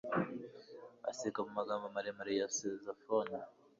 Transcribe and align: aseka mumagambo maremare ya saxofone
aseka 1.09 1.39
mumagambo 1.45 1.85
maremare 1.95 2.31
ya 2.39 2.47
saxofone 2.57 3.35